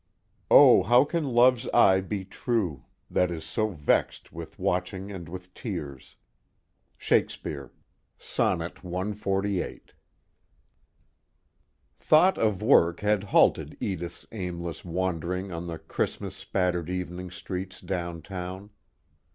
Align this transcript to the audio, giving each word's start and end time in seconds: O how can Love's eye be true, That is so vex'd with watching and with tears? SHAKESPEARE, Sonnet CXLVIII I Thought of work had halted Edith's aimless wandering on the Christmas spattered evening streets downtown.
O 0.49 0.81
how 0.81 1.05
can 1.05 1.25
Love's 1.25 1.67
eye 1.75 2.01
be 2.01 2.25
true, 2.25 2.85
That 3.11 3.29
is 3.29 3.43
so 3.45 3.69
vex'd 3.69 4.31
with 4.31 4.57
watching 4.57 5.11
and 5.11 5.29
with 5.29 5.53
tears? 5.53 6.15
SHAKESPEARE, 6.97 7.71
Sonnet 8.17 8.75
CXLVIII 8.77 9.63
I 9.63 9.79
Thought 11.99 12.39
of 12.39 12.63
work 12.63 13.01
had 13.01 13.25
halted 13.25 13.77
Edith's 13.79 14.25
aimless 14.31 14.83
wandering 14.83 15.51
on 15.51 15.67
the 15.67 15.77
Christmas 15.77 16.35
spattered 16.35 16.89
evening 16.89 17.29
streets 17.29 17.79
downtown. 17.79 18.71